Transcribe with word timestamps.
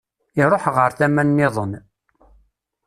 Iruḥ 0.41 0.63
ɣer 0.75 0.91
tama 0.97 1.23
nniḍen. 1.27 1.71